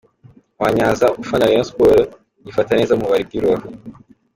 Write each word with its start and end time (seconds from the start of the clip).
Wanyanza 0.61 1.05
ufana 1.21 1.45
Rayon 1.49 1.65
Sports 1.69 2.13
yifata 2.45 2.71
neza 2.79 2.93
mu 2.99 3.05
bali 3.11 3.23
b'i 3.29 3.39
Rubavu. 3.41 3.69